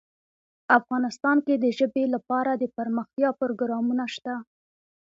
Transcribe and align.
افغانستان 0.79 1.37
کې 1.45 1.53
د 1.57 1.65
ژبې 1.77 2.03
لپاره 2.15 2.51
دپرمختیا 2.63 3.29
پروګرامونه 3.41 4.05
شته. 4.13 4.35